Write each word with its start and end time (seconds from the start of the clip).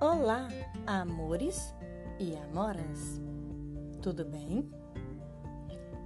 Olá, 0.00 0.48
amores 0.86 1.74
e 2.18 2.34
amoras! 2.34 3.20
Tudo 4.00 4.24
bem? 4.24 4.66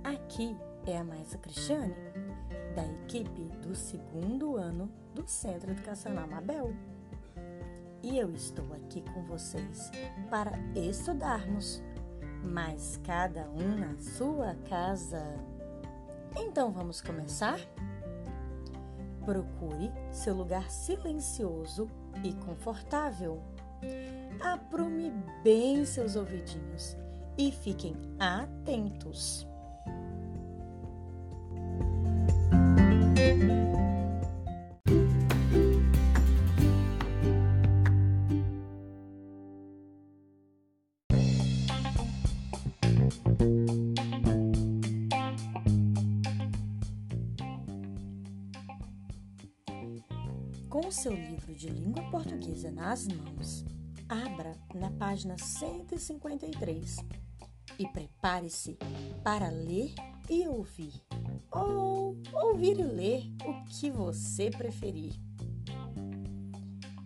Aqui 0.02 0.56
é 0.84 0.98
a 0.98 1.04
Maisa 1.04 1.38
Cristiane, 1.38 1.94
da 2.74 2.84
equipe 2.84 3.44
do 3.62 3.72
segundo 3.76 4.56
ano 4.56 4.90
do 5.14 5.24
Centro 5.28 5.70
Educacional 5.70 6.26
Mabel. 6.26 6.74
E 8.02 8.18
eu 8.18 8.32
estou 8.32 8.64
aqui 8.74 9.00
com 9.00 9.22
vocês 9.26 9.92
para 10.28 10.58
estudarmos, 10.74 11.80
mas 12.42 13.00
cada 13.04 13.48
um 13.48 13.78
na 13.78 13.96
sua 13.96 14.56
casa. 14.68 15.22
Então 16.36 16.72
vamos 16.72 17.00
começar? 17.00 17.60
Procure 19.24 19.92
seu 20.10 20.34
lugar 20.34 20.68
silencioso 20.68 21.88
e 22.24 22.32
confortável 22.44 23.40
Aprume 24.40 25.12
bem 25.42 25.84
seus 25.84 26.16
ouvidinhos 26.16 26.96
e 27.36 27.50
fiquem 27.50 27.96
atentos. 28.18 29.46
De 51.54 51.68
língua 51.68 52.02
portuguesa 52.10 52.70
nas 52.70 53.06
mãos, 53.06 53.64
abra 54.08 54.52
na 54.74 54.90
página 54.90 55.38
153 55.38 56.96
e 57.78 57.88
prepare-se 57.88 58.76
para 59.22 59.50
ler 59.50 59.94
e 60.28 60.46
ouvir, 60.46 60.92
ou 61.50 62.16
ouvir 62.32 62.80
e 62.80 62.82
ler 62.82 63.22
o 63.44 63.64
que 63.66 63.90
você 63.90 64.50
preferir. 64.50 65.14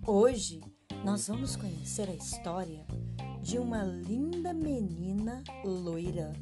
Hoje 0.07 0.61
nós 1.05 1.29
vamos 1.29 1.55
conhecer 1.55 2.09
a 2.09 2.15
história 2.15 2.87
de 3.43 3.59
uma 3.59 3.83
linda 3.83 4.53
menina 4.53 5.43
loira 5.65 6.33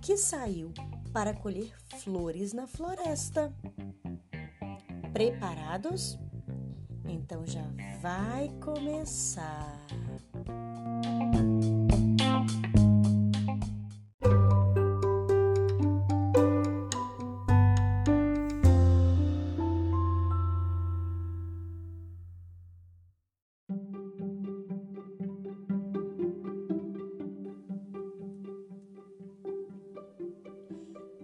que 0.00 0.16
saiu 0.16 0.72
para 1.12 1.34
colher 1.34 1.74
flores 1.98 2.52
na 2.52 2.66
floresta. 2.66 3.52
Preparados? 5.12 6.18
Então 7.08 7.44
já 7.46 7.64
vai 8.00 8.50
começar. 8.60 9.78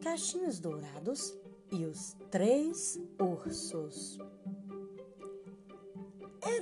Caixinhos 0.03 0.61
Dourados 0.61 1.35
e 1.73 1.85
os 1.85 2.17
Três 2.31 3.01
Ursos. 3.19 4.24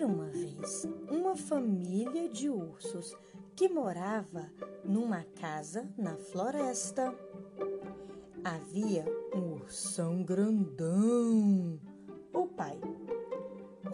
Era 0.03 0.11
uma 0.11 0.31
vez 0.31 0.85
uma 1.09 1.37
família 1.37 2.29
de 2.29 2.51
ursos 2.51 3.17
que 3.55 3.69
morava 3.69 4.51
numa 4.85 5.23
casa 5.41 5.89
na 5.97 6.17
floresta. 6.17 7.17
Havia 8.43 9.05
um 9.33 9.53
ursão 9.53 10.25
grandão, 10.25 11.79
o 12.35 12.49
pai, 12.49 12.81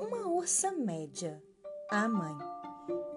uma 0.01 0.27
ursa 0.29 0.73
média, 0.73 1.43
a 1.91 2.09
mãe, 2.09 2.39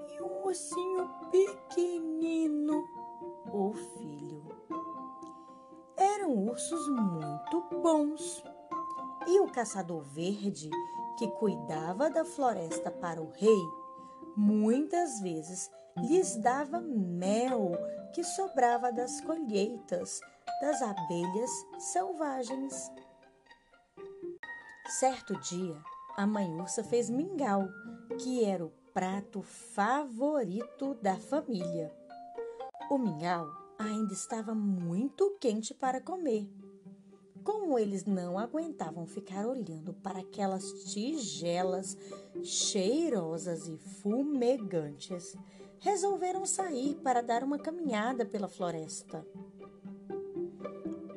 e 0.10 0.22
um 0.22 0.48
ursinho 0.48 1.10
pequenino, 1.32 2.84
o 3.54 3.72
filho. 3.72 4.44
Eram 5.96 6.36
ursos 6.46 6.90
muito 6.90 7.70
bons. 7.82 8.44
E 9.28 9.40
o 9.40 9.48
caçador 9.48 10.02
verde 10.02 10.70
que 11.22 11.28
cuidava 11.28 12.10
da 12.10 12.26
floresta 12.26 12.90
para 12.90 13.22
o 13.22 13.30
rei, 13.30 13.62
muitas 14.36 15.22
vezes 15.22 15.70
lhes 15.96 16.36
dava 16.38 16.82
mel 16.82 17.74
que 18.12 18.24
sobrava 18.24 18.92
das 18.92 19.22
colheitas 19.22 20.20
das 20.60 20.82
abelhas 20.82 21.52
selvagens. 21.78 22.92
Certo 25.00 25.40
dia, 25.42 25.78
a 26.18 26.26
mãe 26.26 26.60
ursa 26.60 26.84
fez 26.84 27.08
mingau, 27.08 27.68
que 28.18 28.44
era 28.44 28.66
o 28.66 28.72
prato 28.92 29.44
favorito 29.44 30.96
da 31.04 31.18
família. 31.18 31.96
O 32.90 32.98
mingau 32.98 33.48
ainda 33.78 34.12
estava 34.12 34.56
muito 34.56 35.38
quente 35.40 35.72
para 35.76 36.02
comer 36.02 36.50
como 37.44 37.78
eles 37.78 38.06
não 38.06 38.38
aguentavam 38.38 39.06
ficar 39.06 39.46
olhando 39.48 39.94
para 39.94 40.20
aquelas 40.20 40.72
tigelas 40.92 41.98
cheirosas 42.44 43.68
e 43.68 43.78
fumegantes, 43.78 45.36
resolveram 45.80 46.46
sair 46.46 46.96
para 46.96 47.22
dar 47.22 47.44
uma 47.44 47.58
caminhada 47.58 48.26
pela 48.26 48.48
floresta. 48.48 49.26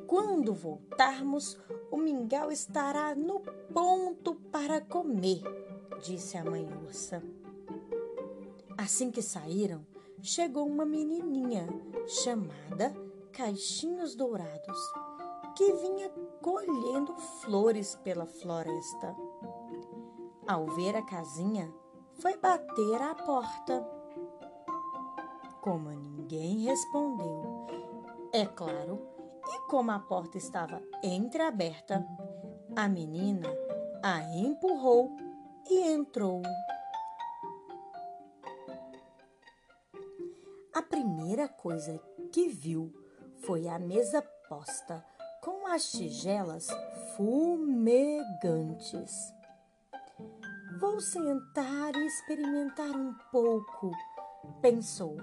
Quando 0.07 0.53
voltarmos, 0.53 1.57
o 1.91 1.97
mingau 1.97 2.51
estará 2.51 3.13
no 3.15 3.39
ponto 3.73 4.35
para 4.51 4.81
comer, 4.81 5.41
disse 6.03 6.37
a 6.37 6.43
mãe 6.43 6.67
ursa. 6.85 7.21
Assim 8.77 9.11
que 9.11 9.21
saíram, 9.21 9.85
chegou 10.21 10.67
uma 10.67 10.85
menininha 10.85 11.67
chamada 12.07 12.95
Caixinhos 13.31 14.15
Dourados 14.15 14.79
que 15.55 15.71
vinha 15.71 16.09
colhendo 16.41 17.15
flores 17.15 17.95
pela 18.03 18.25
floresta. 18.25 19.15
Ao 20.45 20.65
ver 20.67 20.95
a 20.97 21.01
casinha, 21.01 21.73
foi 22.19 22.37
bater 22.37 23.01
à 23.01 23.15
porta. 23.15 23.87
Como 25.61 25.89
ninguém 25.89 26.65
respondeu, 26.65 27.65
é 28.33 28.45
claro, 28.45 29.01
e 29.47 29.59
como 29.69 29.91
a 29.91 29.99
porta 29.99 30.37
estava 30.37 30.83
entreaberta, 31.01 32.05
a 32.75 32.87
menina 32.87 33.47
a 34.03 34.21
empurrou 34.35 35.15
e 35.69 35.81
entrou. 35.81 36.41
A 40.73 40.81
primeira 40.81 41.47
coisa 41.47 41.99
que 42.31 42.49
viu 42.49 42.93
foi 43.37 43.67
a 43.67 43.79
mesa 43.79 44.21
posta 44.47 45.14
as 45.75 45.91
tigelas 45.91 46.67
fumegantes. 47.17 49.11
Vou 50.79 51.01
sentar 51.01 51.93
e 51.93 52.07
experimentar 52.07 52.91
um 52.91 53.13
pouco, 53.29 53.91
pensou. 54.61 55.17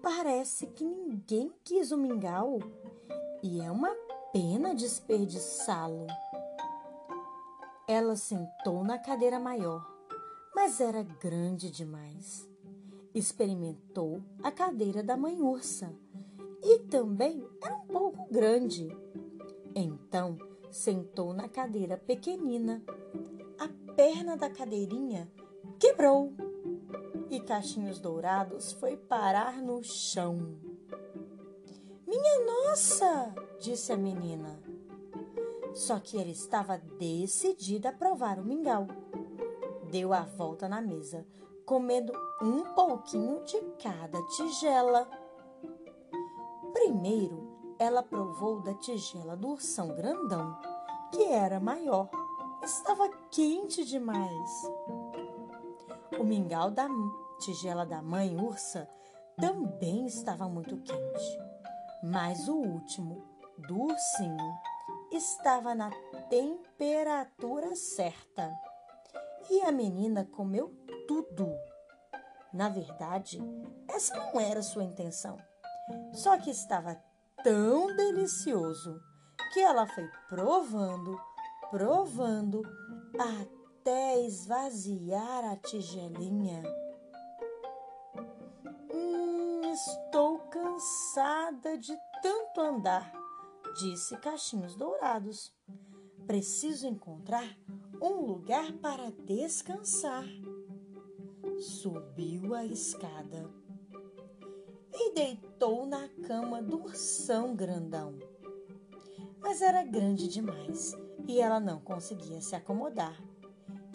Parece 0.00 0.68
que 0.68 0.84
ninguém 0.84 1.52
quis 1.64 1.90
o 1.90 1.96
mingau 1.96 2.60
e 3.42 3.60
é 3.60 3.68
uma 3.68 3.92
pena 4.32 4.72
desperdiçá-lo. 4.72 6.06
Ela 7.88 8.14
sentou 8.14 8.84
na 8.84 9.00
cadeira 9.00 9.40
maior, 9.40 9.84
mas 10.54 10.80
era 10.80 11.02
grande 11.02 11.72
demais. 11.72 12.48
Experimentou 13.12 14.22
a 14.44 14.52
cadeira 14.52 15.02
da 15.02 15.16
mãe 15.16 15.42
ursa 15.42 15.92
e 16.62 16.78
também 16.84 17.44
era 17.60 17.74
um 17.74 17.86
pouco 17.88 18.32
grande. 18.32 18.88
Então 19.78 20.38
sentou 20.70 21.34
na 21.34 21.50
cadeira 21.50 21.98
pequenina. 21.98 22.82
A 23.58 23.68
perna 23.92 24.34
da 24.34 24.48
cadeirinha 24.48 25.30
quebrou 25.78 26.32
e 27.28 27.38
Caixinhos 27.40 27.98
Dourados 27.98 28.72
foi 28.72 28.96
parar 28.96 29.60
no 29.60 29.82
chão. 29.84 30.56
Minha 32.06 32.46
nossa! 32.46 33.34
disse 33.60 33.92
a 33.92 33.98
menina. 33.98 34.58
Só 35.74 36.00
que 36.00 36.18
ela 36.18 36.30
estava 36.30 36.78
decidida 36.78 37.90
a 37.90 37.92
provar 37.92 38.38
o 38.38 38.44
mingau. 38.44 38.86
Deu 39.90 40.14
a 40.14 40.22
volta 40.22 40.70
na 40.70 40.80
mesa, 40.80 41.26
comendo 41.66 42.14
um 42.40 42.62
pouquinho 42.74 43.44
de 43.44 43.60
cada 43.82 44.22
tigela. 44.28 45.06
Primeiro, 46.72 47.45
ela 47.78 48.02
provou 48.02 48.60
da 48.60 48.74
tigela 48.74 49.36
do 49.36 49.48
ursão 49.48 49.88
grandão, 49.88 50.58
que 51.12 51.24
era 51.24 51.60
maior. 51.60 52.08
Estava 52.62 53.08
quente 53.30 53.84
demais. 53.84 54.62
O 56.18 56.24
mingau 56.24 56.70
da 56.70 56.88
tigela 57.38 57.84
da 57.84 58.02
mãe 58.02 58.36
ursa 58.36 58.88
também 59.36 60.06
estava 60.06 60.48
muito 60.48 60.76
quente, 60.78 61.38
mas 62.02 62.48
o 62.48 62.56
último, 62.56 63.22
do 63.58 63.82
ursinho, 63.82 64.58
estava 65.12 65.74
na 65.74 65.90
temperatura 66.30 67.76
certa. 67.76 68.50
E 69.50 69.60
a 69.62 69.70
menina 69.70 70.24
comeu 70.24 70.74
tudo. 71.06 71.54
Na 72.52 72.68
verdade, 72.68 73.38
essa 73.86 74.16
não 74.16 74.40
era 74.40 74.62
sua 74.62 74.82
intenção. 74.82 75.38
Só 76.12 76.36
que 76.38 76.50
estava 76.50 77.00
tão 77.42 77.94
delicioso 77.94 79.00
que 79.52 79.60
ela 79.60 79.86
foi 79.86 80.08
provando, 80.28 81.20
provando, 81.70 82.62
até 83.18 84.20
esvaziar 84.22 85.44
a 85.44 85.56
tigelinha. 85.56 86.62
Hum, 88.92 89.60
estou 89.72 90.38
cansada 90.50 91.78
de 91.78 91.96
tanto 92.22 92.60
andar, 92.60 93.12
disse 93.78 94.16
Cachinhos 94.18 94.76
Dourados. 94.76 95.54
Preciso 96.26 96.88
encontrar 96.88 97.56
um 98.02 98.26
lugar 98.26 98.72
para 98.74 99.10
descansar. 99.24 100.24
Subiu 101.58 102.54
a 102.54 102.64
escada 102.64 103.48
e 104.98 105.12
deitou 105.12 105.84
na 105.86 106.08
cama 106.26 106.62
do 106.62 106.82
ursão 106.82 107.54
grandão. 107.54 108.18
Mas 109.40 109.60
era 109.60 109.84
grande 109.84 110.26
demais 110.26 110.96
e 111.28 111.40
ela 111.40 111.60
não 111.60 111.78
conseguia 111.78 112.40
se 112.40 112.56
acomodar. 112.56 113.22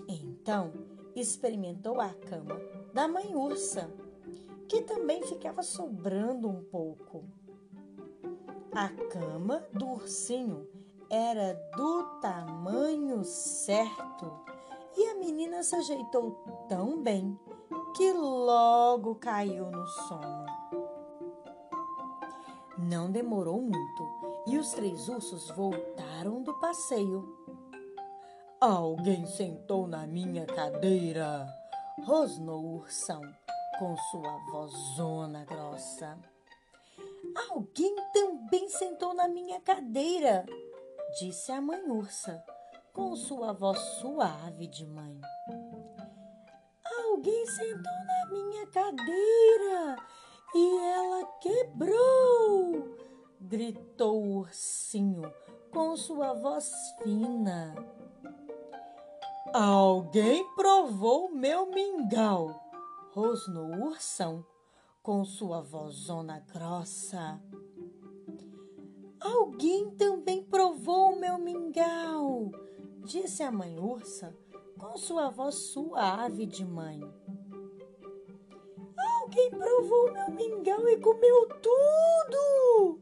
Então 0.07 0.71
experimentou 1.15 2.00
a 2.00 2.09
cama 2.09 2.62
da 2.94 3.07
mãe 3.07 3.36
ursa, 3.36 3.92
que 4.68 4.81
também 4.83 5.24
ficava 5.24 5.63
sobrando 5.63 6.48
um 6.48 6.63
pouco. 6.63 7.24
A 8.71 8.89
cama 9.09 9.65
do 9.74 9.88
ursinho 9.88 10.68
era 11.09 11.53
do 11.75 12.03
tamanho 12.21 13.24
certo 13.24 14.31
e 14.95 15.07
a 15.07 15.15
menina 15.15 15.63
se 15.63 15.75
ajeitou 15.75 16.31
tão 16.69 17.01
bem 17.01 17.38
que 17.95 18.13
logo 18.13 19.15
caiu 19.15 19.69
no 19.69 19.86
sono. 19.88 20.40
Não 22.91 23.09
demorou 23.09 23.61
muito 23.61 24.43
e 24.45 24.57
os 24.57 24.71
três 24.71 25.07
ursos 25.07 25.49
voltaram 25.51 26.43
do 26.43 26.53
passeio. 26.59 27.23
Alguém 28.59 29.25
sentou 29.25 29.88
na 29.88 30.05
minha 30.05 30.45
cadeira, 30.45 31.47
rosnou 32.03 32.61
o 32.61 32.75
ursão 32.79 33.21
com 33.79 33.95
sua 33.95 34.38
vozona 34.51 35.45
grossa. 35.45 36.19
Alguém 37.49 37.95
também 38.11 38.67
sentou 38.67 39.13
na 39.13 39.29
minha 39.29 39.61
cadeira, 39.61 40.45
disse 41.17 41.49
a 41.53 41.61
mãe 41.61 41.89
ursa 41.89 42.43
com 42.91 43.15
sua 43.15 43.53
voz 43.53 43.79
suave 44.01 44.67
de 44.67 44.85
mãe. 44.85 45.17
Alguém 47.05 47.45
sentou 47.45 48.03
na 48.05 48.25
minha 48.25 48.67
cadeira 48.67 49.95
e 50.53 50.77
ela 50.77 51.25
quebrou! 51.39 52.98
gritou 53.51 54.24
o 54.24 54.38
ursinho 54.38 55.30
com 55.71 55.98
sua 55.98 56.33
voz 56.33 56.71
fina. 57.03 57.75
Alguém 59.53 60.48
provou 60.56 61.30
meu 61.30 61.69
mingau, 61.69 62.62
rosnou 63.12 63.65
o 63.65 63.88
ursão 63.88 64.45
com 65.03 65.25
sua 65.25 65.62
vozona 65.62 66.39
grossa. 66.53 67.42
Alguém 69.19 69.92
também 69.92 70.45
provou 70.45 71.18
meu 71.18 71.38
mingau, 71.38 72.51
disse 73.03 73.44
a 73.44 73.51
mãe 73.51 73.77
ursa 73.77 74.33
com 74.80 74.98
sua 74.98 75.30
voz 75.30 75.56
suave 75.56 76.45
de 76.45 76.63
mãe. 76.63 77.01
Alguém 79.31 79.50
provou 79.50 80.12
meu 80.12 80.30
mingau 80.31 80.89
e 80.89 80.98
comeu 80.98 81.48
tudo! 81.62 83.00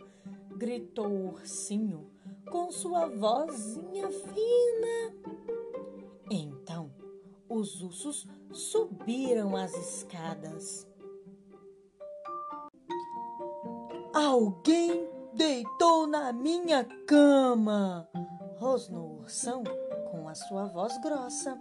gritou 0.57 1.07
o 1.07 1.27
ursinho 1.29 2.07
com 2.51 2.71
sua 2.71 3.07
vozinha 3.07 4.07
fina. 4.11 5.15
Então 6.29 6.93
os 7.49 7.81
ursos 7.81 8.27
subiram 8.51 9.55
as 9.55 9.73
escadas. 9.73 10.87
Alguém 14.13 15.09
deitou 15.33 16.05
na 16.05 16.31
minha 16.31 16.83
cama! 17.07 18.07
rosnou 18.59 19.13
o 19.13 19.19
ursão 19.21 19.63
com 20.11 20.27
a 20.27 20.35
sua 20.35 20.67
voz 20.67 20.95
grossa. 20.99 21.59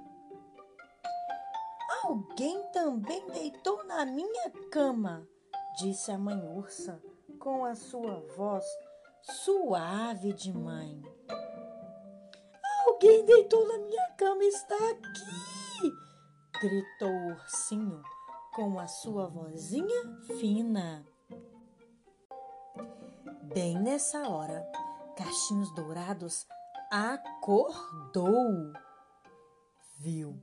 Alguém 2.05 2.63
também 2.73 3.27
deitou 3.31 3.85
na 3.85 4.07
minha 4.07 4.51
cama, 4.71 5.27
disse 5.79 6.11
a 6.11 6.19
mãe 6.19 6.41
ursa 6.57 7.03
com 7.39 7.65
a 7.65 7.75
sua 7.75 8.21
voz 8.37 8.65
suave 9.23 10.33
de 10.33 10.53
mãe. 10.53 11.03
Alguém 12.87 13.25
deitou 13.25 13.67
na 13.69 13.79
minha 13.79 14.11
cama 14.17 14.45
está 14.45 14.77
aqui! 14.77 15.59
gritou 16.61 17.11
o 17.11 17.29
ursinho 17.33 18.03
com 18.55 18.79
a 18.79 18.89
sua 18.89 19.29
vozinha 19.29 20.21
fina. 20.39 21.07
Bem 23.55 23.79
nessa 23.79 24.29
hora, 24.29 24.67
Cachinhos 25.17 25.73
Dourados 25.75 26.47
acordou. 26.91 28.73
Viu 30.01 30.39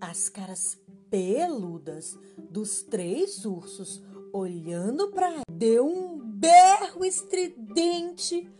as 0.00 0.28
caras 0.28 0.78
peludas 1.10 2.18
dos 2.50 2.82
três 2.82 3.44
ursos 3.44 4.02
olhando 4.32 5.10
para 5.10 5.40
deu 5.50 5.86
um 5.86 6.18
berro 6.18 7.04
estridente, 7.04 8.50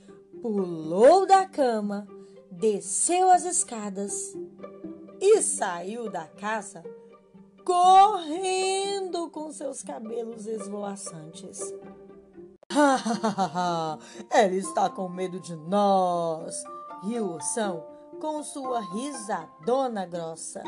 pulou 0.41 1.27
da 1.27 1.47
cama, 1.47 2.06
desceu 2.50 3.31
as 3.31 3.44
escadas 3.44 4.35
e 5.21 5.43
saiu 5.43 6.11
da 6.11 6.26
casa 6.26 6.83
correndo 7.64 9.28
com 9.31 9.50
seus 9.50 9.83
cabelos 9.83 10.47
esvoaçantes. 10.47 11.61
Ela 14.31 14.55
está 14.55 14.88
com 14.88 15.09
medo 15.09 15.40
de 15.40 15.57
nós, 15.57 16.62
riu 17.02 17.25
o 17.25 17.35
ursão 17.35 17.85
com 18.21 18.43
sua 18.43 18.81
risadona 18.81 20.07
grossa. 20.07 20.62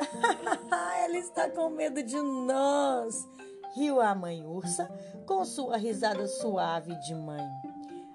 Ela 1.04 1.16
está 1.16 1.48
com 1.50 1.70
medo 1.70 2.02
de 2.02 2.20
nós, 2.20 3.28
riu 3.74 4.00
a 4.00 4.14
mãe 4.14 4.44
ursa 4.44 4.90
com 5.26 5.44
sua 5.44 5.76
risada 5.76 6.26
suave 6.26 6.94
de 7.00 7.14
mãe. 7.14 7.48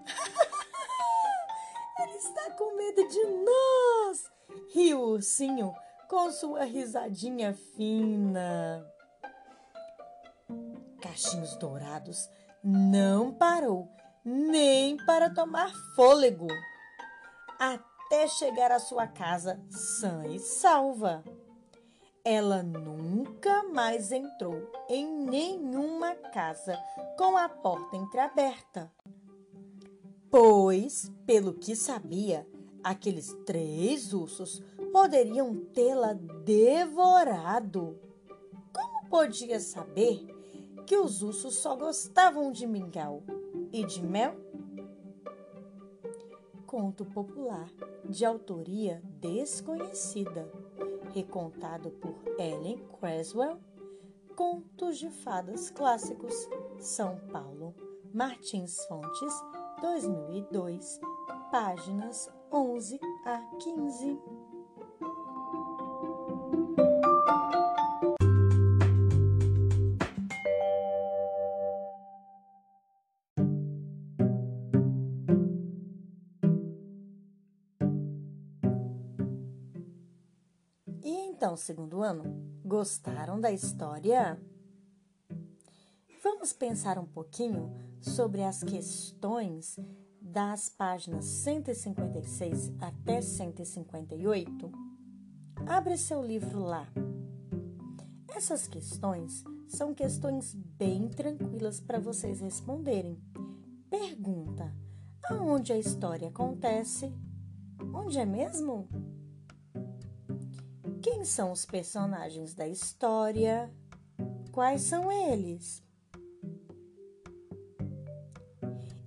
Ela 2.00 2.16
está 2.16 2.52
com 2.52 2.76
medo 2.76 3.08
de 3.08 3.26
nós, 3.26 4.32
riu 4.74 5.00
o 5.00 5.10
ursinho 5.10 5.74
com 6.08 6.32
sua 6.32 6.66
risadinha 6.66 7.54
fina. 7.76 8.86
Cachinhos 11.02 11.56
dourados 11.58 12.30
não 12.64 13.32
parou 13.34 13.88
nem 14.24 14.98
para 15.06 15.30
tomar 15.30 15.72
fôlego 15.96 16.48
até 17.60 18.28
chegar 18.28 18.72
à 18.72 18.80
sua 18.80 19.08
casa 19.08 19.60
sã 19.70 20.26
e 20.26 20.40
salva. 20.40 21.24
Ela 22.28 22.64
nunca 22.64 23.62
mais 23.66 24.12
entrou 24.12 24.68
em 24.90 25.08
nenhuma 25.08 26.16
casa 26.16 26.76
com 27.16 27.38
a 27.38 27.48
porta 27.48 27.96
entreaberta, 27.96 28.92
pois, 30.32 31.12
pelo 31.24 31.54
que 31.54 31.76
sabia, 31.76 32.48
aqueles 32.84 33.32
três 33.46 34.12
ursos 34.12 34.60
poderiam 34.92 35.56
tê-la 35.72 36.14
devorado. 36.14 38.00
Como 38.74 39.08
podia 39.08 39.60
saber 39.60 40.26
que 40.88 40.98
os 40.98 41.22
ursos 41.22 41.58
só 41.58 41.76
gostavam 41.76 42.52
de 42.52 42.66
mingau 42.66 43.22
e 43.72 43.86
de 43.86 44.04
mel? 44.04 44.36
Conto 46.66 47.06
popular 47.06 47.70
de 48.10 48.26
autoria 48.26 49.00
desconhecida, 49.22 50.52
recontado 51.16 51.92
por 51.92 52.14
Ellen 52.38 52.86
Creswell, 53.00 53.58
Contos 54.36 54.98
de 54.98 55.10
Fadas 55.10 55.70
Clássicos, 55.70 56.50
São 56.78 57.18
Paulo, 57.32 57.74
Martins 58.14 58.86
Fontes, 58.86 59.34
2002, 59.82 61.00
páginas 61.50 62.30
11 62.52 63.00
a 63.26 63.38
15. 63.60 64.35
Então, 81.36 81.58
segundo 81.58 82.02
ano, 82.02 82.24
gostaram 82.64 83.42
da 83.42 83.52
história? 83.52 84.42
Vamos 86.24 86.54
pensar 86.54 86.98
um 86.98 87.06
pouquinho 87.06 87.74
sobre 88.00 88.42
as 88.42 88.64
questões 88.64 89.78
das 90.22 90.70
páginas 90.70 91.26
156 91.26 92.72
até 92.80 93.20
158? 93.20 94.72
Abre 95.68 95.98
seu 95.98 96.24
livro 96.24 96.62
lá. 96.62 96.88
Essas 98.34 98.70
questões 98.70 99.44
são 99.68 99.94
questões 99.94 100.54
bem 100.54 101.10
tranquilas 101.10 101.82
para 101.82 102.00
vocês 102.00 102.40
responderem. 102.40 103.22
Pergunta: 103.90 104.74
aonde 105.26 105.74
a 105.74 105.78
história 105.78 106.30
acontece? 106.30 107.14
Onde 107.94 108.20
é 108.20 108.26
mesmo? 108.26 108.88
Quem 111.06 111.24
são 111.24 111.52
os 111.52 111.68
personagens 111.68 112.56
da 112.56 112.68
história? 112.68 113.72
Quais 114.52 114.82
são 114.82 115.12
eles? 115.12 115.84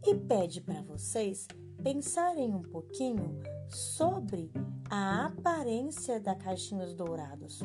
E 0.07 0.15
pede 0.15 0.61
para 0.61 0.81
vocês 0.81 1.49
pensarem 1.83 2.55
um 2.55 2.63
pouquinho 2.63 3.41
sobre 3.69 4.53
a 4.89 5.27
aparência 5.27 6.21
da 6.21 6.37
Caixinhos 6.37 6.95
Dourados. 6.95 7.59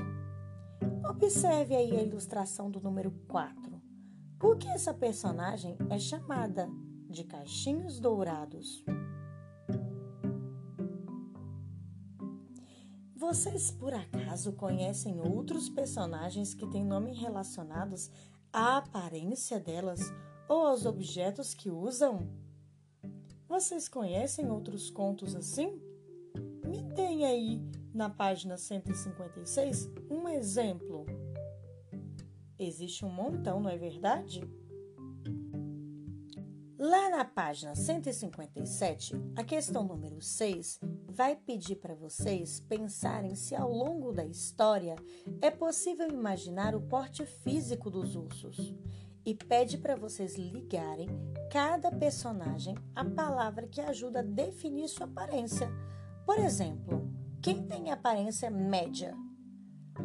Observe 1.07 1.75
aí 1.75 1.95
a 1.95 2.01
ilustração 2.01 2.71
do 2.71 2.81
número 2.81 3.11
4. 3.27 3.79
Por 4.39 4.57
que 4.57 4.67
essa 4.67 4.95
personagem 4.95 5.77
é 5.91 5.99
chamada 5.99 6.67
de 7.07 7.23
Caixinhos 7.23 7.99
Dourados? 7.99 8.83
Vocês 13.23 13.71
por 13.71 13.93
acaso 13.93 14.51
conhecem 14.51 15.17
outros 15.21 15.69
personagens 15.69 16.53
que 16.53 16.67
têm 16.67 16.83
nome 16.83 17.13
relacionados 17.13 18.11
à 18.51 18.75
aparência 18.75 19.61
delas 19.61 20.01
ou 20.49 20.67
aos 20.67 20.85
objetos 20.85 21.53
que 21.53 21.71
usam? 21.71 22.27
Vocês 23.47 23.87
conhecem 23.87 24.51
outros 24.51 24.89
contos 24.89 25.35
assim? 25.35 25.81
Me 26.65 26.81
deem 26.81 27.25
aí 27.25 27.61
na 27.93 28.09
página 28.09 28.57
156 28.57 29.89
um 30.11 30.27
exemplo. 30.27 31.05
Existe 32.59 33.05
um 33.05 33.09
montão, 33.09 33.61
não 33.61 33.69
é 33.69 33.77
verdade? 33.77 34.43
Lá 36.77 37.09
na 37.09 37.23
página 37.23 37.73
157, 37.73 39.13
a 39.37 39.45
questão 39.45 39.87
número 39.87 40.21
6 40.21 40.81
vai 41.13 41.35
pedir 41.35 41.75
para 41.75 41.93
vocês 41.93 42.59
pensarem 42.59 43.35
se 43.35 43.55
ao 43.55 43.71
longo 43.71 44.11
da 44.11 44.25
história 44.25 44.95
é 45.41 45.51
possível 45.51 46.09
imaginar 46.09 46.73
o 46.73 46.81
porte 46.81 47.23
físico 47.23 47.91
dos 47.91 48.15
ursos 48.15 48.73
e 49.23 49.35
pede 49.35 49.77
para 49.77 49.95
vocês 49.95 50.35
ligarem 50.35 51.07
cada 51.51 51.91
personagem 51.91 52.75
à 52.95 53.05
palavra 53.05 53.67
que 53.67 53.79
ajuda 53.79 54.19
a 54.19 54.23
definir 54.23 54.87
sua 54.87 55.05
aparência. 55.05 55.69
Por 56.25 56.39
exemplo, 56.39 57.07
quem 57.41 57.61
tem 57.67 57.91
aparência 57.91 58.49
média? 58.49 59.15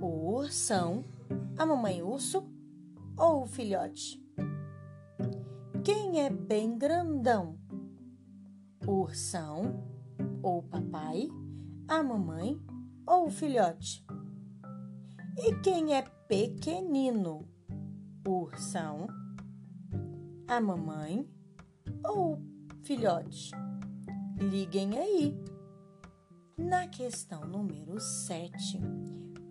O 0.03 0.35
ursão, 0.35 1.03
a 1.57 1.65
mamãe 1.65 2.03
urso 2.03 2.47
ou 3.17 3.45
o 3.45 3.47
filhote? 3.47 4.23
Quem 5.83 6.21
é 6.21 6.29
bem 6.29 6.77
grandão? 6.77 7.59
O 8.87 9.01
ursão 9.01 9.98
ou 10.49 10.61
o 10.61 10.63
papai, 10.63 11.29
a 11.87 12.03
mamãe 12.03 12.59
ou 13.07 13.27
o 13.27 13.31
filhote? 13.31 14.03
E 15.37 15.55
quem 15.61 15.95
é 15.95 16.01
pequenino? 16.27 17.47
O 18.27 18.45
ursão, 18.45 19.07
a 20.47 20.59
mamãe 20.59 21.29
ou 22.03 22.37
o 22.37 22.39
filhote? 22.83 23.51
Liguem 24.41 24.99
aí. 24.99 25.39
Na 26.57 26.89
questão 26.89 27.47
número 27.47 28.01
7, 28.01 28.81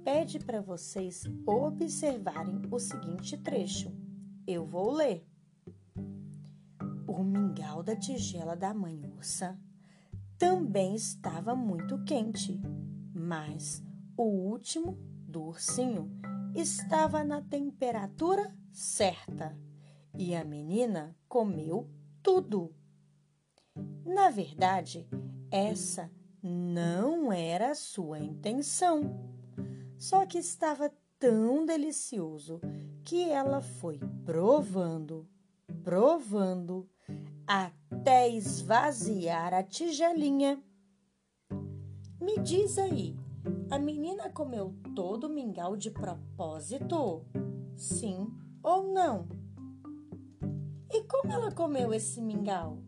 pede 0.04 0.40
para 0.40 0.62
vocês 0.62 1.24
observarem 1.46 2.60
o 2.72 2.80
seguinte 2.80 3.38
trecho. 3.38 3.96
Eu 4.48 4.66
vou 4.66 4.92
ler. 4.92 5.24
O 7.08 7.24
mingau 7.24 7.84
da 7.84 7.96
tigela 7.96 8.56
da 8.56 8.74
mãe 8.74 9.00
ursa 9.16 9.58
também 10.38 10.96
estava 10.96 11.56
muito 11.56 12.04
quente, 12.04 12.60
mas 13.14 13.84
o 14.16 14.24
último 14.24 14.98
do 15.28 15.44
ursinho 15.44 16.12
estava 16.56 17.24
na 17.24 17.42
temperatura 17.42 18.56
certa 18.72 19.58
e 20.16 20.36
a 20.36 20.44
menina 20.44 21.16
comeu 21.28 21.90
tudo. 22.22 22.74
Na 24.06 24.30
verdade, 24.30 25.08
essa 25.52 26.12
não 26.42 27.32
era 27.32 27.72
a 27.72 27.76
sua 27.76 28.20
intenção, 28.20 29.34
só 29.98 30.26
que 30.26 30.38
estava 30.38 30.92
tão 31.20 31.66
delicioso 31.66 32.62
que 33.04 33.30
ela 33.30 33.62
foi 33.62 34.00
provando, 34.24 35.28
provando 35.84 36.90
até 37.48 38.28
esvaziar 38.28 39.54
a 39.54 39.64
tigelinha. 39.64 40.62
Me 42.20 42.38
diz 42.40 42.78
aí, 42.78 43.16
a 43.72 43.80
menina 43.80 44.30
comeu 44.30 44.76
todo 44.94 45.28
o 45.28 45.30
mingau 45.30 45.78
de 45.78 45.90
propósito? 45.90 47.26
Sim 47.78 48.28
ou 48.62 48.92
não? 48.92 49.30
E 50.92 51.04
como 51.04 51.32
ela 51.32 51.50
comeu 51.52 51.94
esse 51.94 52.22
mingau? 52.22 52.84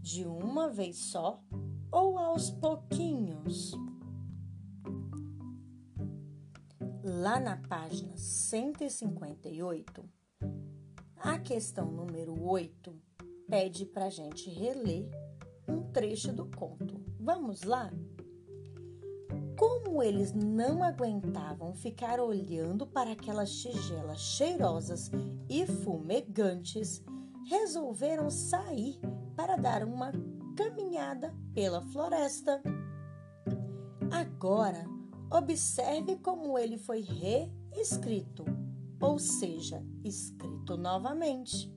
De 0.00 0.24
uma 0.24 0.68
vez 0.68 0.96
só 0.96 1.42
ou 1.90 2.16
aos 2.16 2.50
pouquinhos? 2.50 3.72
Lá 7.02 7.40
na 7.40 7.56
página 7.56 8.16
158, 8.16 10.04
a 11.16 11.38
questão 11.38 11.90
número 11.90 12.40
8 12.42 13.13
pede 13.48 13.86
para 13.86 14.06
a 14.06 14.10
gente 14.10 14.50
reler 14.50 15.08
um 15.68 15.82
trecho 15.92 16.32
do 16.32 16.46
conto. 16.46 17.00
Vamos 17.18 17.62
lá? 17.62 17.90
Como 19.56 20.02
eles 20.02 20.32
não 20.32 20.82
aguentavam 20.82 21.74
ficar 21.74 22.18
olhando 22.20 22.86
para 22.86 23.12
aquelas 23.12 23.52
tigelas 23.52 24.20
cheirosas 24.20 25.10
e 25.48 25.64
fumegantes, 25.66 27.02
resolveram 27.48 28.30
sair 28.30 28.98
para 29.36 29.56
dar 29.56 29.84
uma 29.84 30.10
caminhada 30.56 31.34
pela 31.52 31.80
floresta. 31.82 32.60
Agora, 34.10 34.84
observe 35.30 36.16
como 36.16 36.58
ele 36.58 36.78
foi 36.78 37.00
reescrito, 37.00 38.44
ou 39.00 39.18
seja, 39.18 39.84
escrito 40.02 40.76
novamente. 40.76 41.72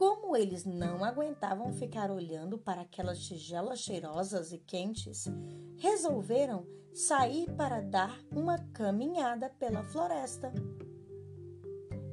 Como 0.00 0.34
eles 0.34 0.64
não 0.64 1.04
aguentavam 1.04 1.74
ficar 1.74 2.10
olhando 2.10 2.56
para 2.56 2.80
aquelas 2.80 3.18
tigelas 3.18 3.80
cheirosas 3.80 4.50
e 4.50 4.56
quentes, 4.56 5.26
resolveram 5.76 6.66
sair 6.94 7.54
para 7.54 7.82
dar 7.82 8.18
uma 8.34 8.58
caminhada 8.72 9.50
pela 9.50 9.82
floresta. 9.82 10.54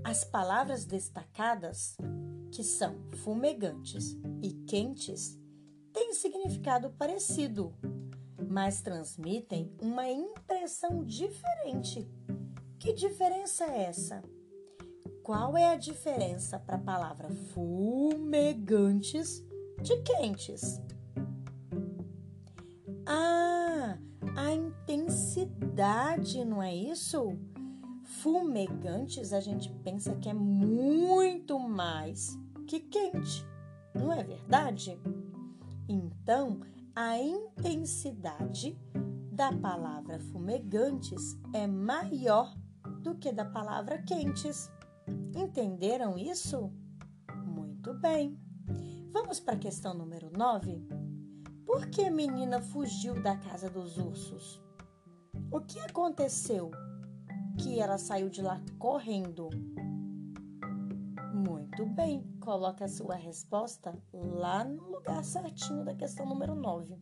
As 0.03 0.25
palavras 0.25 0.83
destacadas, 0.83 1.95
que 2.51 2.61
são 2.61 2.93
fumegantes 3.23 4.17
e 4.43 4.51
quentes, 4.67 5.39
têm 5.93 6.13
significado 6.13 6.89
parecido, 6.89 7.73
mas 8.49 8.81
transmitem 8.81 9.73
uma 9.81 10.09
impressão 10.09 11.05
diferente. 11.05 12.05
Que 12.77 12.91
diferença 12.91 13.63
é 13.63 13.83
essa? 13.83 14.21
Qual 15.27 15.57
é 15.57 15.73
a 15.73 15.75
diferença 15.75 16.57
para 16.57 16.77
a 16.77 16.79
palavra 16.79 17.29
fumegantes 17.53 19.43
de 19.81 19.97
quentes? 19.97 20.81
Ah, 23.05 23.97
a 24.37 24.53
intensidade, 24.53 26.45
não 26.45 26.63
é 26.63 26.73
isso? 26.73 27.37
Fumegantes 28.05 29.33
a 29.33 29.41
gente 29.41 29.69
pensa 29.83 30.15
que 30.15 30.29
é 30.29 30.33
muito 30.33 31.59
mais 31.59 32.39
que 32.65 32.79
quente, 32.79 33.45
não 33.93 34.13
é 34.13 34.23
verdade? 34.23 34.97
Então, 35.89 36.61
a 36.95 37.19
intensidade 37.19 38.79
da 39.29 39.51
palavra 39.51 40.21
fumegantes 40.21 41.37
é 41.53 41.67
maior 41.67 42.55
do 43.01 43.13
que 43.15 43.33
da 43.33 43.43
palavra 43.43 44.01
quentes. 44.03 44.71
Entenderam 45.35 46.17
isso? 46.17 46.71
Muito 47.45 47.93
bem. 47.93 48.37
Vamos 49.11 49.39
para 49.39 49.55
a 49.55 49.59
questão 49.59 49.93
número 49.93 50.29
9? 50.35 50.85
Por 51.65 51.87
que 51.87 52.05
a 52.05 52.11
menina 52.11 52.61
fugiu 52.61 53.21
da 53.21 53.35
casa 53.37 53.69
dos 53.69 53.97
ursos? 53.97 54.61
O 55.51 55.61
que 55.61 55.79
aconteceu 55.79 56.71
que 57.57 57.79
ela 57.79 57.97
saiu 57.97 58.29
de 58.29 58.41
lá 58.41 58.61
correndo? 58.77 59.49
Muito 61.33 61.85
bem, 61.85 62.23
coloque 62.41 62.83
a 62.83 62.87
sua 62.87 63.15
resposta 63.15 63.97
lá 64.13 64.63
no 64.63 64.89
lugar 64.89 65.23
certinho 65.23 65.85
da 65.85 65.93
questão 65.93 66.25
número 66.25 66.55
9. 66.55 66.97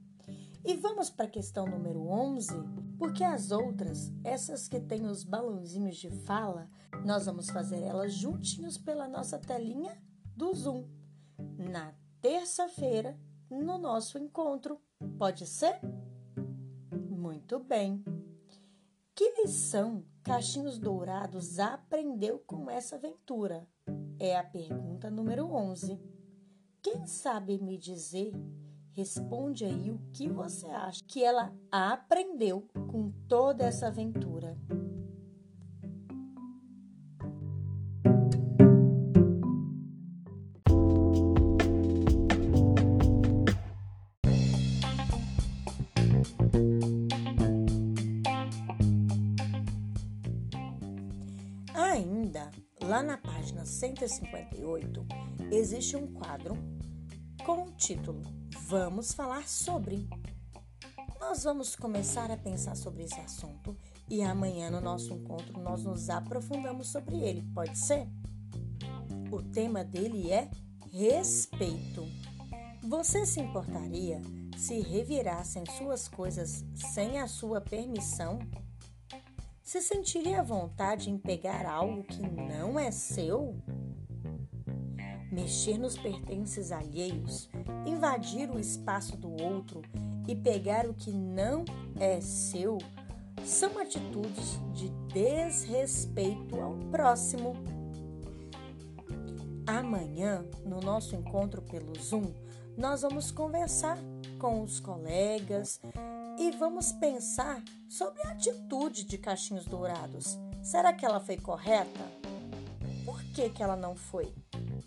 E 0.63 0.75
vamos 0.75 1.09
para 1.09 1.25
a 1.25 1.29
questão 1.29 1.65
número 1.65 2.07
11, 2.07 2.50
porque 2.97 3.24
as 3.24 3.51
outras, 3.51 4.12
essas 4.24 4.67
que 4.67 4.79
têm 4.79 5.05
os 5.05 5.24
balãozinhos 5.24 5.95
de 5.95 6.09
fala, 6.09 6.67
nós 7.05 7.27
vamos 7.27 7.50
fazer 7.50 7.81
elas 7.83 8.13
juntinhos 8.13 8.77
pela 8.77 9.07
nossa 9.07 9.38
telinha 9.38 9.95
do 10.35 10.53
Zoom. 10.53 10.85
Na 11.57 11.93
terça-feira, 12.19 13.17
no 13.50 13.77
nosso 13.77 14.17
encontro. 14.17 14.81
Pode 15.17 15.45
ser? 15.45 15.79
Muito 16.91 17.59
bem. 17.59 18.03
Que 19.13 19.41
lição 19.41 20.03
Cachinhos 20.24 20.79
Dourados 20.79 21.59
aprendeu 21.59 22.39
com 22.39 22.69
essa 22.69 22.95
aventura? 22.95 23.67
É 24.19 24.35
a 24.35 24.43
pergunta 24.43 25.09
número 25.09 25.45
11. 25.45 26.00
Quem 26.81 27.05
sabe 27.05 27.62
me 27.62 27.77
dizer? 27.77 28.33
Responde 28.91 29.63
aí 29.65 29.91
o 29.91 30.00
que 30.12 30.27
você 30.27 30.67
acha 30.67 31.03
que 31.05 31.24
ela 31.24 31.53
aprendeu 31.71 32.67
com 32.91 33.12
toda 33.27 33.63
essa 33.63 33.88
aventura. 33.88 34.45
Lá 52.96 53.04
na 53.04 53.18
página 53.18 53.66
158, 53.66 55.06
existe 55.52 55.98
um 55.98 56.08
quadro 56.14 56.56
com 57.46 57.64
o 57.64 57.72
título 57.72 58.22
Vamos 58.70 59.12
falar 59.12 59.50
sobre. 59.50 60.08
Nós 61.20 61.44
vamos 61.44 61.75
começar 61.75 62.32
a 62.32 62.38
pensar 62.38 62.74
sobre 62.74 63.04
esse 63.04 63.20
assunto 63.20 63.75
e 64.10 64.22
amanhã 64.22 64.72
no 64.72 64.80
nosso 64.80 65.12
encontro 65.12 65.60
nós 65.62 65.84
nos 65.84 66.10
aprofundamos 66.10 66.88
sobre 66.88 67.18
ele, 67.18 67.42
pode 67.54 67.78
ser? 67.78 68.08
O 69.30 69.42
tema 69.42 69.84
dele 69.84 70.32
é 70.32 70.50
respeito. 70.90 72.08
Você 72.82 73.25
se 73.25 73.42
importaria 73.42 74.22
se 74.56 74.80
revirassem 74.80 75.66
suas 75.78 76.08
coisas 76.08 76.64
sem 76.74 77.20
a 77.20 77.28
sua 77.28 77.60
permissão? 77.60 78.40
Se 79.65 79.81
sentiria 79.81 80.43
vontade 80.43 81.10
em 81.10 81.17
pegar 81.17 81.65
algo 81.65 82.03
que 82.03 82.22
não 82.22 82.79
é 82.79 82.91
seu? 82.91 83.55
Mexer 85.31 85.79
nos 85.79 85.98
pertences 85.98 86.72
alheios, 86.72 87.50
invadir 87.84 88.48
o 88.51 88.60
espaço 88.60 89.17
do 89.17 89.41
outro 89.41 89.81
e 90.27 90.36
pegar 90.36 90.88
o 90.88 90.93
que 90.93 91.12
não 91.12 91.65
é 92.00 92.22
seu 92.22 92.77
são 93.43 93.79
atitudes 93.79 94.60
de 94.72 94.88
desrespeito 95.12 96.61
ao 96.61 96.77
próximo. 96.92 97.53
Amanhã, 99.66 100.46
no 100.63 100.79
nosso 100.79 101.16
encontro 101.16 101.63
pelo 101.63 102.00
Zoom, 102.00 102.31
nós 102.77 103.01
vamos 103.01 103.31
conversar 103.31 103.98
com 104.37 104.61
os 104.61 104.79
colegas 104.79 105.81
e 106.37 106.51
vamos 106.51 106.91
pensar 106.91 107.63
sobre 107.87 108.21
a 108.24 108.31
atitude 108.31 109.05
de 109.05 109.17
Caixinhos 109.17 109.65
Dourados. 109.65 110.37
Será 110.61 110.91
que 110.91 111.05
ela 111.05 111.19
foi 111.19 111.37
correta? 111.37 112.11
Por 113.05 113.24
que, 113.33 113.50
que 113.50 113.63
ela 113.63 113.75
não 113.75 113.95
foi? 113.95 114.33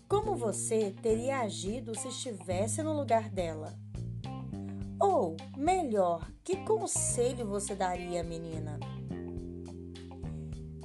Como 0.07 0.35
você 0.35 0.93
teria 1.01 1.39
agido 1.39 1.97
se 1.97 2.07
estivesse 2.09 2.83
no 2.83 2.93
lugar 2.93 3.29
dela? 3.29 3.73
Ou, 4.99 5.37
melhor, 5.55 6.29
que 6.43 6.57
conselho 6.57 7.47
você 7.47 7.73
daria, 7.73 8.23
menina? 8.23 8.79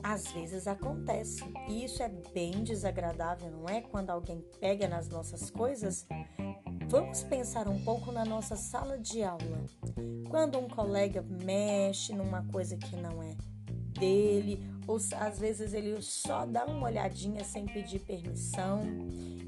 Às 0.03 0.29
vezes 0.29 0.67
acontece, 0.67 1.43
e 1.69 1.85
isso 1.85 2.03
é 2.03 2.09
bem 2.09 2.63
desagradável, 2.63 3.51
não 3.51 3.69
é? 3.69 3.81
Quando 3.81 4.11
alguém 4.11 4.45
pega 4.61 4.87
nas 4.87 5.09
nossas 5.09 5.51
coisas 5.51 6.07
Vamos 6.95 7.25
pensar 7.25 7.67
um 7.67 7.83
pouco 7.83 8.13
na 8.13 8.25
nossa 8.25 8.55
sala 8.55 8.97
de 8.97 9.21
aula. 9.25 9.65
Quando 10.31 10.57
um 10.61 10.69
colega 10.69 11.23
mexe 11.23 12.13
numa 12.13 12.45
coisa 12.45 12.77
que 12.77 12.95
não 12.95 13.21
é 13.21 13.35
dele, 13.99 14.65
ou 14.87 14.97
às 15.19 15.41
vezes 15.41 15.75
ele 15.75 16.01
só 16.01 16.47
dá 16.47 16.65
uma 16.67 16.87
olhadinha 16.87 17.43
sem 17.43 17.67
pedir 17.67 17.99
permissão. 17.99 18.81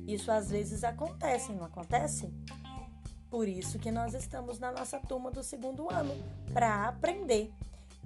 Isso 0.09 0.33
às 0.33 0.51
vezes 0.51 0.83
acontece, 0.83 1.53
não 1.53 1.65
acontece? 1.65 2.35
Por 3.31 3.47
isso 3.47 3.79
que 3.79 3.93
nós 3.93 4.13
estamos 4.13 4.59
na 4.59 4.73
nossa 4.73 4.99
turma 4.99 5.31
do 5.31 5.45
segundo 5.45 5.89
ano, 5.89 6.17
para 6.53 6.89
aprender. 6.89 7.53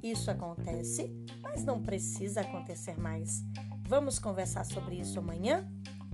Isso 0.03 0.31
acontece, 0.31 1.11
mas 1.40 1.64
não 1.64 1.81
precisa 1.83 2.42
acontecer 2.42 3.00
mais. 3.00 3.42
Vamos 3.88 4.18
conversar 4.18 4.66
sobre 4.66 4.96
isso 4.96 5.18
amanhã? 5.18 5.66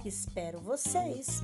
Espero 0.05 0.61
vocês! 0.61 1.43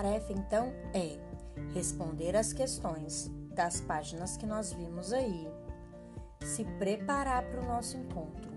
Tarefa 0.00 0.32
então 0.32 0.72
é 0.94 1.18
responder 1.74 2.34
as 2.34 2.54
questões 2.54 3.30
das 3.54 3.82
páginas 3.82 4.34
que 4.34 4.46
nós 4.46 4.72
vimos 4.72 5.12
aí, 5.12 5.46
se 6.40 6.64
preparar 6.78 7.44
para 7.44 7.60
o 7.60 7.66
nosso 7.66 7.98
encontro 7.98 8.50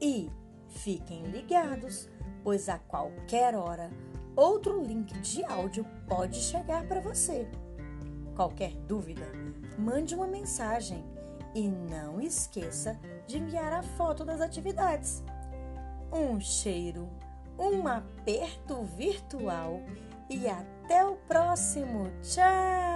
e 0.00 0.30
fiquem 0.68 1.24
ligados, 1.24 2.08
pois 2.42 2.70
a 2.70 2.78
qualquer 2.78 3.54
hora 3.54 3.90
outro 4.34 4.82
link 4.82 5.12
de 5.20 5.44
áudio 5.44 5.84
pode 6.08 6.36
chegar 6.36 6.88
para 6.88 7.00
você. 7.00 7.46
Qualquer 8.34 8.72
dúvida, 8.86 9.30
mande 9.78 10.14
uma 10.14 10.26
mensagem 10.26 11.04
e 11.54 11.68
não 11.68 12.18
esqueça 12.18 12.98
de 13.26 13.36
enviar 13.36 13.74
a 13.74 13.82
foto 13.82 14.24
das 14.24 14.40
atividades. 14.40 15.22
Um 16.10 16.40
cheiro 16.40 17.10
um 17.58 17.86
aperto 17.86 18.82
virtual 18.84 19.82
e 20.32 20.48
até 20.48 21.04
o 21.04 21.16
próximo. 21.28 22.10
Tchau! 22.22 22.91